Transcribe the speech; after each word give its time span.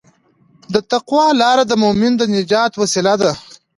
د 0.73 0.75
تقوی 0.91 1.27
لاره 1.41 1.63
د 1.67 1.73
مؤمن 1.83 2.13
د 2.17 2.21
نجات 2.35 2.71
وسیله 2.81 3.13
ده. 3.21 3.31